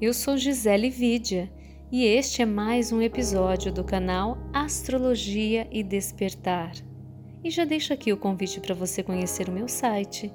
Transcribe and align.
eu 0.00 0.12
sou 0.12 0.36
Gisele 0.36 0.90
Vidia 0.90 1.48
e 1.92 2.04
este 2.04 2.42
é 2.42 2.44
mais 2.44 2.90
um 2.90 3.00
episódio 3.00 3.72
do 3.72 3.84
canal 3.84 4.36
Astrologia 4.52 5.68
e 5.70 5.84
Despertar. 5.84 6.72
E 7.44 7.48
já 7.48 7.64
deixo 7.64 7.92
aqui 7.92 8.12
o 8.12 8.16
convite 8.16 8.58
para 8.58 8.74
você 8.74 9.00
conhecer 9.00 9.48
o 9.48 9.52
meu 9.52 9.68
site 9.68 10.32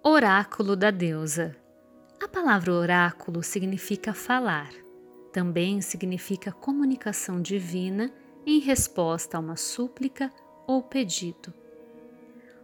Oráculo 0.04 0.76
da 0.76 0.92
Deusa. 0.92 1.56
A 2.24 2.28
palavra 2.28 2.72
oráculo 2.72 3.42
significa 3.42 4.14
falar. 4.14 4.70
Também 5.32 5.82
significa 5.82 6.52
comunicação 6.52 7.42
divina 7.42 8.12
em 8.46 8.60
resposta 8.60 9.38
a 9.38 9.40
uma 9.40 9.56
súplica 9.56 10.32
ou 10.66 10.82
pedido. 10.82 11.54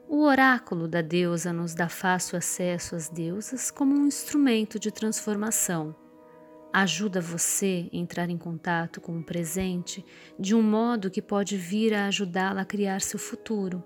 O 0.08 0.22
oráculo 0.22 0.88
da 0.88 1.02
deusa 1.02 1.52
nos 1.52 1.74
dá 1.74 1.90
fácil 1.90 2.38
acesso 2.38 2.96
às 2.96 3.10
deusas 3.10 3.72
como 3.72 3.96
um 3.96 4.06
instrumento 4.06 4.80
de 4.80 4.92
transformação. 4.92 5.96
Ajuda 6.72 7.22
você 7.22 7.90
a 7.92 7.98
entrar 7.98 8.30
em 8.30 8.38
contato 8.38 9.00
com 9.00 9.18
o 9.18 9.24
presente 9.24 10.06
de 10.38 10.54
um 10.54 10.62
modo 10.62 11.10
que 11.10 11.22
pode 11.22 11.58
vir 11.58 11.94
a 11.94 12.08
ajudá-la 12.08 12.62
a 12.62 12.66
criar 12.66 13.02
seu 13.02 13.18
futuro. 13.18 13.84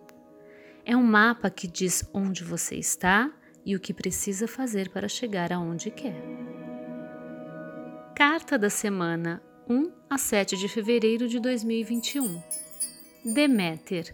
É 0.84 0.96
um 0.98 1.04
mapa 1.04 1.50
que 1.50 1.68
diz 1.68 2.04
onde 2.14 2.44
você 2.44 2.76
está 2.76 3.32
e 3.66 3.76
o 3.76 3.80
que 3.80 3.94
precisa 3.94 4.48
fazer 4.48 4.90
para 4.90 5.08
chegar 5.08 5.54
aonde 5.54 5.92
quer. 5.92 6.49
Carta 8.20 8.58
da 8.58 8.70
semana 8.70 9.42
1 9.70 9.94
a 10.10 10.18
7 10.18 10.58
de 10.58 10.68
fevereiro 10.68 11.26
de 11.26 11.40
2021. 11.40 12.44
Deméter. 13.34 14.14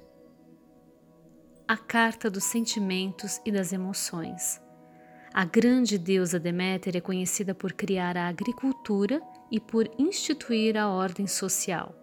A 1.68 1.76
carta 1.76 2.30
dos 2.30 2.44
sentimentos 2.44 3.42
e 3.44 3.52
das 3.52 3.74
emoções. 3.74 4.62
A 5.34 5.44
grande 5.44 5.98
deusa 5.98 6.40
Deméter 6.40 6.96
é 6.96 7.02
conhecida 7.02 7.56
por 7.56 7.74
criar 7.74 8.16
a 8.16 8.28
agricultura 8.28 9.20
e 9.50 9.60
por 9.60 9.90
instituir 9.98 10.78
a 10.78 10.88
ordem 10.88 11.26
social. 11.26 11.96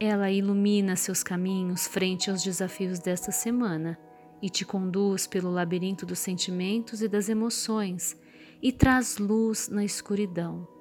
Ela 0.00 0.32
ilumina 0.32 0.96
seus 0.96 1.22
caminhos 1.22 1.86
frente 1.86 2.28
aos 2.28 2.42
desafios 2.42 2.98
desta 2.98 3.30
semana 3.30 3.96
e 4.42 4.50
te 4.50 4.64
conduz 4.64 5.28
pelo 5.28 5.52
labirinto 5.52 6.04
dos 6.04 6.18
sentimentos 6.18 7.02
e 7.02 7.06
das 7.06 7.28
emoções 7.28 8.20
e 8.60 8.72
traz 8.72 9.16
luz 9.18 9.68
na 9.68 9.84
escuridão 9.84 10.73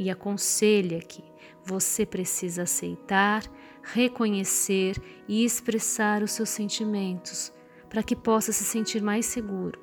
e 0.00 0.08
aconselha 0.08 0.98
que 0.98 1.22
você 1.62 2.06
precisa 2.06 2.62
aceitar, 2.62 3.44
reconhecer 3.82 4.96
e 5.28 5.44
expressar 5.44 6.22
os 6.22 6.30
seus 6.30 6.48
sentimentos 6.48 7.52
para 7.90 8.02
que 8.02 8.16
possa 8.16 8.50
se 8.50 8.64
sentir 8.64 9.02
mais 9.02 9.26
seguro. 9.26 9.78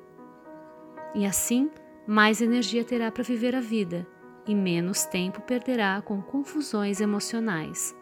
E 1.14 1.24
assim, 1.24 1.70
mais 2.04 2.42
energia 2.42 2.82
terá 2.82 3.12
para 3.12 3.22
viver 3.22 3.54
a 3.54 3.60
vida 3.60 4.04
e 4.44 4.56
menos 4.56 5.04
tempo 5.04 5.40
perderá 5.42 6.02
com 6.02 6.20
confusões 6.20 7.00
emocionais. 7.00 7.94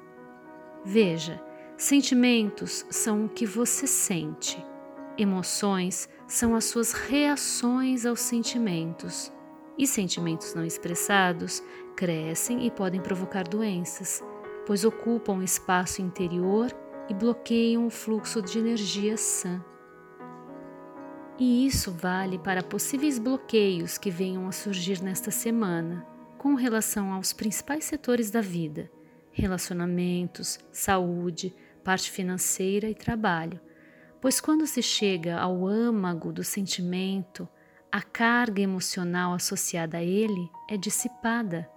Veja, 0.83 1.39
sentimentos 1.77 2.87
são 2.89 3.27
o 3.27 3.28
que 3.28 3.44
você 3.44 3.87
sente, 3.87 4.64
emoções 5.19 6.09
são 6.27 6.55
as 6.55 6.64
suas 6.64 6.92
reações 6.92 8.06
aos 8.06 8.20
sentimentos 8.20 9.36
e 9.78 9.86
sentimentos 9.86 10.55
não 10.55 10.64
expressados 10.64 11.62
crescem 11.96 12.66
e 12.66 12.70
podem 12.70 13.00
provocar 13.00 13.46
doenças, 13.46 14.22
pois 14.66 14.84
ocupam 14.84 15.42
espaço 15.42 16.02
interior 16.02 16.70
e 17.09 17.14
bloqueiam 17.14 17.86
o 17.86 17.91
fluxo 17.91 18.42
de 18.42 18.59
energia 18.59 19.16
sã. 19.16 19.65
E 21.38 21.66
isso 21.66 21.92
vale 21.92 22.38
para 22.38 22.62
possíveis 22.62 23.19
bloqueios 23.19 23.98
que 23.98 24.10
venham 24.10 24.48
a 24.48 24.53
surgir 24.53 25.03
nesta 25.03 25.31
semana, 25.31 26.06
com 26.38 26.54
relação 26.54 27.12
aos 27.12 27.32
principais 27.32 27.84
setores 27.84 28.31
da 28.31 28.41
vida: 28.41 28.91
relacionamentos, 29.31 30.59
saúde, 30.72 31.54
parte 31.84 32.10
financeira 32.10 32.88
e 32.88 32.94
trabalho. 32.94 33.60
Pois 34.20 34.41
quando 34.41 34.66
se 34.66 34.82
chega 34.82 35.38
ao 35.38 35.66
âmago 35.66 36.32
do 36.32 36.42
sentimento, 36.42 37.47
a 37.91 38.02
carga 38.02 38.60
emocional 38.60 39.32
associada 39.32 39.98
a 39.98 40.02
ele 40.02 40.50
é 40.69 40.76
dissipada 40.76 41.69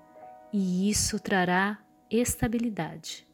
e 0.52 0.90
isso 0.90 1.20
trará 1.20 1.78
estabilidade. 2.10 3.28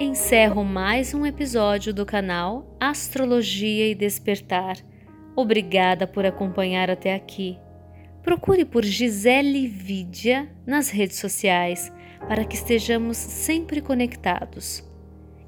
Encerro 0.00 0.64
mais 0.64 1.12
um 1.12 1.26
episódio 1.26 1.92
do 1.92 2.06
canal 2.06 2.76
Astrologia 2.80 3.88
e 3.88 3.94
Despertar. 3.94 4.76
Obrigada 5.36 6.06
por 6.06 6.24
acompanhar 6.24 6.90
até 6.90 7.14
aqui. 7.14 7.58
Procure 8.22 8.64
por 8.64 8.84
Gisele 8.84 9.66
Vidia 9.66 10.48
nas 10.66 10.88
redes 10.90 11.18
sociais 11.18 11.92
para 12.28 12.44
que 12.44 12.56
estejamos 12.56 13.16
sempre 13.16 13.80
conectados. 13.80 14.84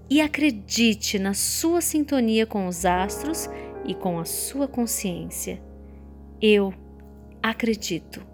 E 0.09 0.21
acredite 0.21 1.19
na 1.19 1.35
sua 1.35 1.81
sintonia 1.81 2.45
com 2.45 2.67
os 2.67 2.85
astros 2.85 3.49
e 3.85 3.95
com 3.95 4.19
a 4.19 4.25
sua 4.25 4.69
consciência. 4.69 5.63
Eu 6.41 6.73
acredito. 7.43 8.30